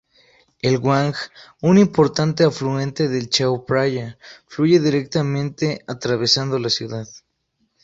[0.63, 1.13] El Wang,
[1.61, 7.07] un importante afluente del Chao Phraya, fluye directamente atravesando la ciudad.